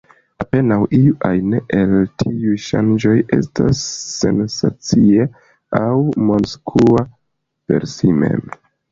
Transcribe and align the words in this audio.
Apenaŭ 0.43 0.75
iu 0.99 1.09
ajn 1.27 1.51
el 1.79 1.91
tiuj 2.21 2.53
ŝanĝoj 2.67 3.13
estas 3.37 3.81
sensacia 4.13 5.27
aŭ 5.81 5.91
mondskua 6.31 7.05
per 7.69 7.87
si 7.93 8.11
mem. 8.23 8.43